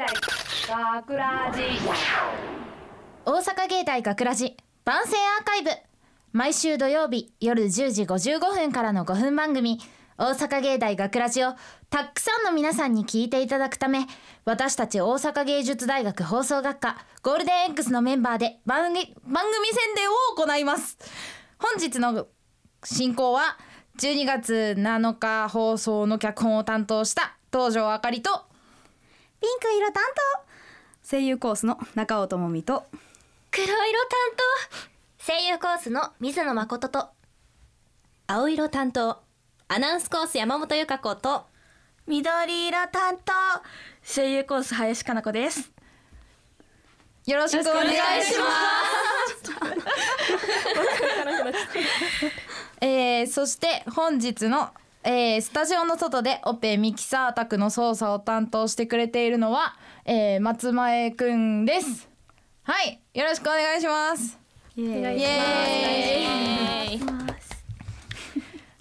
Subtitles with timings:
[0.00, 0.06] 大
[1.02, 1.60] 学ラジ。
[3.26, 5.68] 大阪芸大学ラジ番宣アーカイブ。
[6.32, 9.78] 毎週土曜日夜10時55分からの5分番組。
[10.16, 11.52] 大阪芸大学ラジを
[11.90, 14.06] たくさんの皆さんに聞いていただくため
[14.46, 20.96] 私たち大阪芸術大学放送学科ゴールデン X のメンバーで番組番組宣伝を行います。
[21.58, 22.26] 本日の
[22.84, 23.58] 進行は
[23.98, 28.49] 12月7日放送の脚本を担当した東條あかりと
[29.40, 31.08] ピンク色担当。
[31.08, 32.84] 声優コースの中尾智美と。
[33.50, 33.80] 黒色担
[35.18, 35.32] 当。
[35.32, 37.08] 声優コースの水野誠と。
[38.26, 39.16] 青色担当。
[39.68, 41.46] アナウンスコース山本由香子と。
[42.06, 43.32] 緑色担当。
[44.04, 45.72] 声優コース林かな子です。
[47.26, 48.44] よろしくお願いしま
[49.32, 49.52] す。
[52.84, 54.70] えー、そして本日の、
[55.02, 62.06] えー、スタジオの外でオペミキサー宅の操作を担当してくれているのは、えー、松前くんです。
[62.64, 64.38] はい、よろしくお願いします。
[64.76, 67.20] イエーイイエーイ。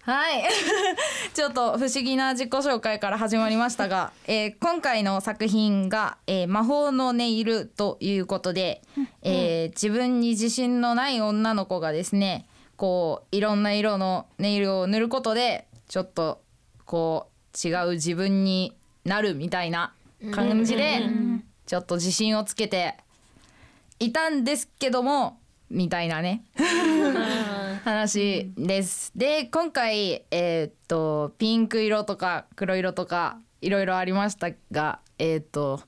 [0.02, 0.44] はい
[1.36, 8.82] ちょっと不思議な自己紹介から始まりましたが、えー今回の作品が、えー魔法のネイル」ということで、
[9.22, 16.42] えー自分に自信のない女の子がですねこういろんな色のネイルを塗ることでちょっと
[16.86, 17.30] こ
[17.64, 19.92] う違う自分になるみたいな
[20.32, 21.02] 感じで
[21.66, 22.96] ちょっと自信をつけて
[24.00, 26.44] いたんですけどもみたいなね。
[27.84, 29.12] 話です。
[29.16, 35.82] で今回えーっとピンク色とか黒色とかいろいろありましたがえーっと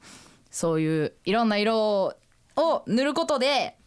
[0.50, 2.16] そういういろんな色
[2.56, 3.78] を塗ることで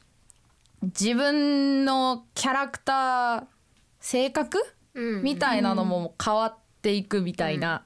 [0.83, 3.45] 自分のキャラクター
[4.01, 4.65] 性格うん
[5.23, 7.83] みたいなのも変わっていくみたいな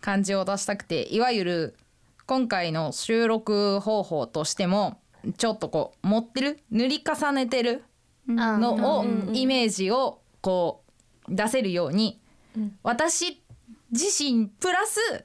[0.00, 1.76] 感じを出したくていわゆる
[2.26, 5.00] 今回の収録方法としても
[5.36, 7.82] ちょっとこう持ってる塗り重ねてる
[8.60, 9.04] のを
[9.34, 10.82] イメージをこ
[11.28, 12.20] う出せるように
[12.82, 13.42] 私
[13.90, 15.24] 自身プラス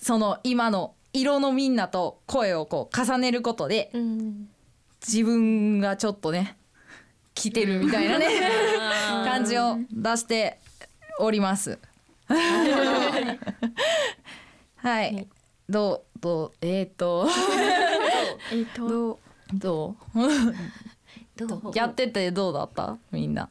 [0.00, 3.90] その今の色のみんなと声をこう重ねることで
[5.06, 6.56] 自分がちょっとね
[7.40, 8.26] 来てるみたいなね
[9.24, 10.58] 感じを出して
[11.18, 11.78] おります。
[14.76, 15.26] はい、
[15.68, 17.28] どうどうえっ、と。
[18.52, 18.88] えっと。
[18.88, 19.18] ど
[19.54, 20.20] どう？
[21.70, 21.72] う？
[21.74, 22.98] やっててどうだった？
[23.10, 23.48] みんな。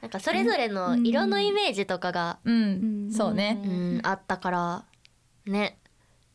[0.00, 3.60] なんかそれぞれの色のイメージとかが、うん、そうね。
[3.64, 4.84] うん、あったから
[5.46, 5.78] ね。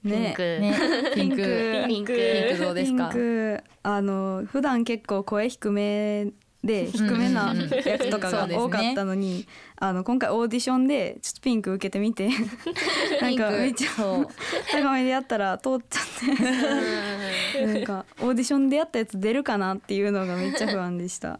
[0.03, 0.73] ピンねク、ね、
[1.15, 1.35] ピンク。
[1.87, 2.13] ピンク。
[2.15, 3.09] ピンクどうですか？
[3.09, 3.19] ピン。
[3.19, 3.63] ク。
[3.83, 6.27] あの普段結構声低め
[6.63, 7.53] で低めな
[7.85, 9.47] 役とかが多かったのに、
[9.77, 12.29] あの今回オーディションでちょっとピンク受けてみて
[13.21, 13.89] なんかめっちゃ。
[14.71, 16.37] 高めでやったら通っちゃっ
[17.55, 21.39] てなんかオーディションでやったやつ出るかなっていうのがめっちゃ不安でした。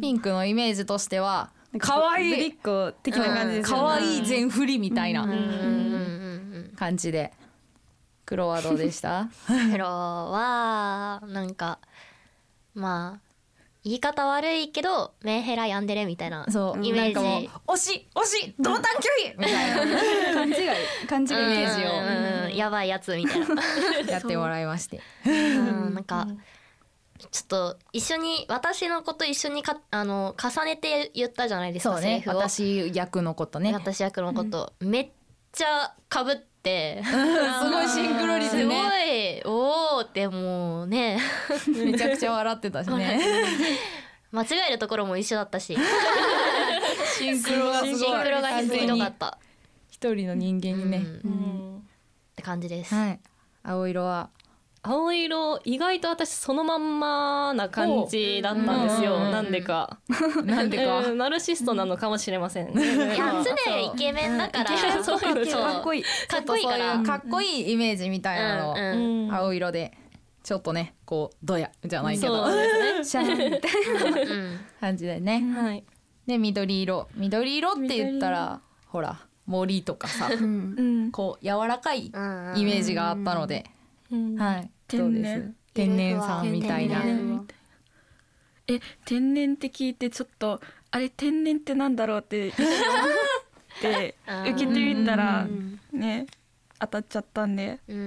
[0.00, 3.82] ピンクのイメージとしては可愛ぶりいっ子的な感じですよね。
[3.82, 5.28] 可愛い全振りみたいな
[6.76, 7.32] 感じで。
[8.24, 9.28] 黒はどうでした？
[9.48, 11.78] うん黒はなんか
[12.74, 13.27] まあ
[13.88, 16.84] 言い方悪いけどメンヘラヤンデレみたいなそう。
[16.84, 17.14] イメージ。
[17.14, 20.04] なんかもう惜しい惜しい同担拒否みたいな。
[20.34, 20.56] 勘違い
[21.08, 21.90] 勘違いイメージを。
[21.90, 23.62] うんうんやばいやつみたいな。
[24.06, 25.00] やってもらいまして。
[25.24, 25.30] う。
[25.30, 26.26] んなんか
[27.30, 32.08] ちょっと一緒に私のこと一緒にかあの重ねて言ったじゃないですかそうね。
[32.08, 32.36] セリフを。
[32.36, 33.72] 私役のことね。
[33.72, 35.10] 私役のこと、めっ
[35.52, 36.47] ちゃかぶって
[37.04, 39.38] すごいシンクロ率すごね。
[39.38, 41.18] いおーってもうね
[41.68, 43.20] めちゃくちゃ笑ってたしね。
[44.30, 45.76] 間違えるところも一緒だったし
[47.18, 47.94] シンクロがすごい。
[47.98, 49.38] シンクロがひどかった
[49.88, 50.98] 一人の人間にね。
[51.24, 51.80] うんっ
[52.36, 53.20] て感じです、はい。
[53.64, 54.30] 青色は。
[54.82, 59.98] 青色意外と私そのまんまな感じだったんですよ、うんなんでか。
[60.44, 61.00] なんでか。
[61.08, 64.70] うんナルシストなのかもしれませんね、いや常イケメンだから。
[65.02, 66.02] そういうのそうかっこいい。
[66.02, 66.98] かっこいいから。
[67.00, 69.34] かっこいいイメージみたいなの。
[69.34, 69.96] 青色で。
[70.42, 72.46] ちょっとねこうドヤじゃないけど。
[73.02, 74.34] シャーンみたいな。
[74.34, 75.84] うん感じでね、ねはい。
[76.26, 77.08] で緑色。
[77.16, 80.30] 緑色って言ったらほら森とかさ。
[81.12, 83.77] こう柔らかいイうんメージがあったので、うん
[84.10, 84.70] はい。
[84.86, 85.00] 天然？
[85.00, 85.54] どうです？
[85.74, 87.02] 天然さんみたいな。
[88.66, 90.60] え天然って聞いてちょっと
[90.90, 92.78] あれ天然ってなんだろうって一瞬思っ
[93.80, 95.80] て うん受けてみたらうん。
[95.92, 96.26] ね
[96.80, 97.80] 当たっちゃったんで。
[97.88, 98.06] うん。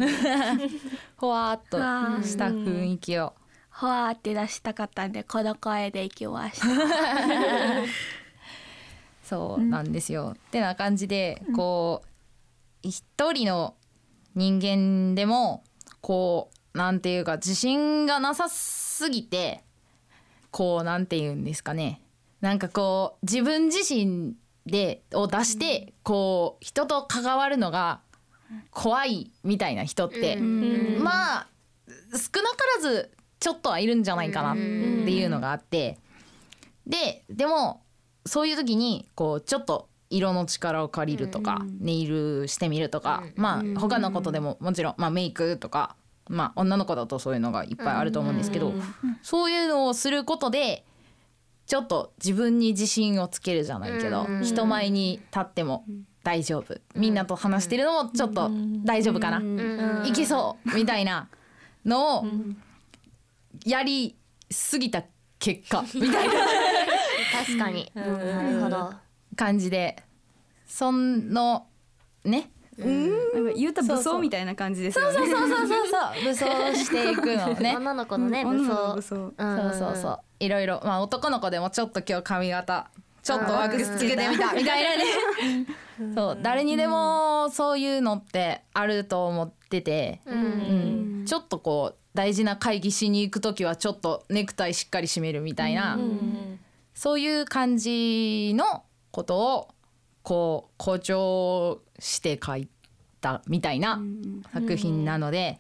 [1.18, 1.78] ほわーっと
[2.28, 3.34] した雰囲気を。
[3.70, 6.68] ほわーって出したかったんでこの声でいきました。
[9.24, 10.34] そうなんですよ。
[10.36, 12.08] ってな感じでこう
[12.88, 13.76] 一人の
[14.36, 15.64] 人間でも
[16.02, 19.64] こうなんていうか自信がなさすぎて
[20.52, 22.02] こうなんていうんですかね。
[22.42, 24.34] なんかこう自分自身
[24.66, 28.02] でを出してこう人と関わるのが
[28.72, 31.48] 怖いみたいな人って、まあ
[32.12, 35.98] 少なからずちょっとはいるんじゃないかなっていうのがあって。
[36.88, 37.84] ででも
[38.26, 45.96] そういう時にこうちょっと色の力を借りるとか、ネイルしてみるとか、まあ他のことでももちろん、まあ、メイクとか、
[46.30, 48.74] まあ、女の子だとそういうのがいっぱいあると思うんですけど、
[49.24, 50.86] そういうのをすることで
[51.66, 55.86] ちょっと自分に自信をつけるじゃないけど、人前に立っても
[56.24, 56.80] 大丈夫。
[56.96, 58.52] みんなと話してるのもちょっと
[58.84, 61.30] 大丈夫かな、いけそうみたいな
[61.86, 62.26] のを
[63.66, 64.16] やり
[64.50, 65.04] すぎた
[65.40, 66.34] 結果みたいな。
[67.46, 68.04] 確かに、な
[68.52, 68.94] るほど
[69.36, 69.98] 感じで。
[70.66, 71.68] その
[72.24, 72.52] ね。
[72.78, 75.18] なんか言うた武装みたいな感じですよね。
[75.18, 75.76] そうそうそうそうそ
[76.22, 76.46] う武装
[76.76, 77.76] していくのね。
[77.78, 79.34] 女の子のね、武女の装子武装。
[79.38, 80.20] そうそうそう。
[80.40, 80.82] いろいろ。
[80.84, 82.90] まあ男の子でもちょっと今日髪型。
[83.22, 86.16] ちょっとワックスつけてみたみたいなね。
[86.16, 86.40] そう。
[86.42, 91.24] 誰にでもそういうのってあると思ってて、うん。
[91.28, 96.00] ちょっとこう大事な会議しに行く時はちょっとネクタイしっかり締めるみたいな、
[96.96, 99.68] そういう感じのことを
[100.24, 102.68] こう誇張して書い
[103.20, 104.00] たみたいな
[104.54, 105.60] 作品なので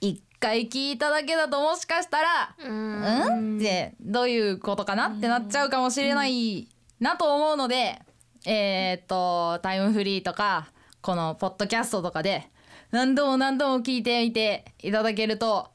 [0.00, 6.68] 一回聞いただけだともしかしたら「うん?」ってどういうことかなってなっちゃうかもしれない
[7.00, 8.00] なと思うので
[8.46, 10.68] えーっとタイムフリーとか
[11.00, 12.48] このポッドキャストとかで
[12.90, 15.68] 何度も何度も聞いてみていただけると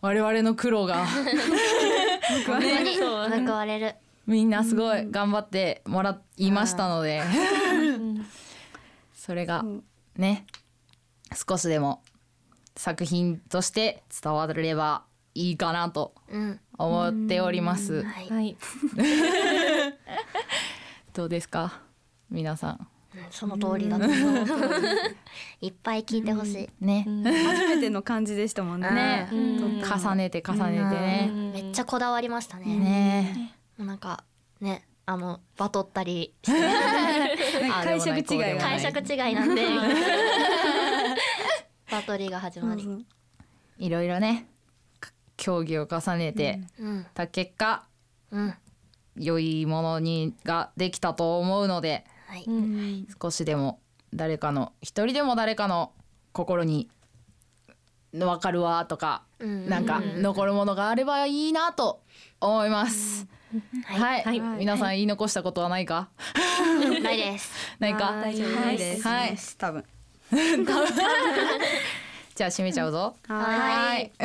[0.00, 1.04] 我々の苦労が。
[3.46, 3.94] 報 われる
[4.30, 7.22] みんなすごい頑張ってもらいましたので。
[9.12, 9.64] それが
[10.16, 10.46] ね
[11.48, 12.02] 少しでも
[12.76, 15.04] 作品として伝われば
[15.34, 16.60] いいかなとうん。
[16.78, 18.02] 思っております。
[18.02, 18.56] はい、はい。
[21.12, 21.82] どうですか？
[22.30, 22.78] 皆さ
[23.30, 24.46] その通りだと思う。
[25.60, 26.86] いっぱい聞いてほしい、ん。
[26.86, 27.04] ね、
[27.44, 28.88] 初めての感じでしたもんね。
[28.90, 33.54] ね、重ねて重ねてね、めっちゃこだわりましたね、ね
[33.84, 34.24] なんか
[34.60, 36.58] ねあのバトったり して。
[37.72, 38.24] あ解釈違い
[38.58, 39.66] 解釈違いなんで。
[41.90, 43.06] バトりが始まり。
[43.78, 44.46] いろいろね
[45.00, 47.06] か競技を重ねてうん。
[47.14, 47.86] た結果、
[48.30, 48.54] うん。
[49.16, 52.46] 良いものにができたと思うのではい、
[53.20, 53.80] 少しでも
[54.14, 55.92] 誰かの一人でも誰かの
[56.32, 56.88] 心に
[58.12, 59.68] 分かるわとか、うん。
[59.68, 62.00] なんか残るものがあればいいなと
[62.40, 63.26] 思います。
[63.84, 64.40] はい、はい。
[64.40, 66.08] 皆さん言い残したことはないか、
[67.02, 67.50] ないです。
[67.80, 69.08] ないか、大丈夫です。
[69.08, 69.36] はい。
[69.58, 69.84] 多分。
[72.34, 73.16] じゃあ締めちゃうぞ。
[73.26, 74.12] はい。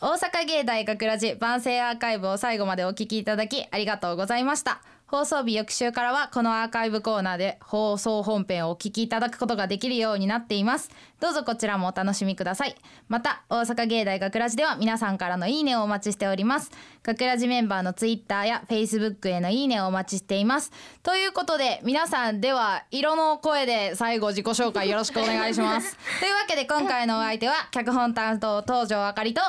[0.00, 10.90] 大阪芸大学ラジ万世アーカイブを最後までお聞きいただきありがとうございました放送日翌週からはこのアーカイブコーナーで放送本編をお聞きいただくことができるようになっています。
[11.18, 12.74] どうぞこちらもお楽しみください。
[13.08, 16.70] また大阪芸大学ラジでは皆さんからのいいねをお待ちしております。
[17.02, 20.72] 学ラジメンバーのツイッターやフェイスブックへのいいねをお待ちしています。
[21.02, 25.96] ということで皆さんでは色の声で最後自己紹介よろしくお願いします。
[26.20, 29.40] というわけで今回のお相手は脚本担当東條あかりと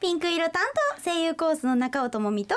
[0.00, 0.62] ピンク色担
[0.96, 2.56] 当声優コースの中尾智美と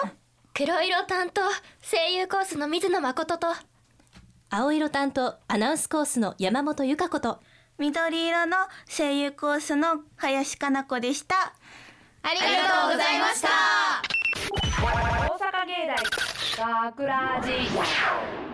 [0.57, 1.43] 黒色担当
[1.83, 3.45] 声優コースの水野誠と。
[4.49, 7.39] 青色担当アナウンスコースの山本由香子と。
[7.77, 11.53] 緑色の声優コースの林かな子でした。
[12.23, 12.45] ありが
[12.87, 13.49] とうございました。
[14.81, 15.85] 大阪芸
[16.57, 18.46] 大学ラジ